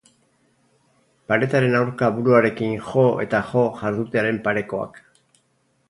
Paretaren 1.31 1.77
aurka 1.81 2.09
buruarekin 2.17 2.75
jo 2.89 3.05
eta 3.27 3.45
jo 3.53 3.67
jardutearen 3.83 4.45
parekoak. 4.49 5.03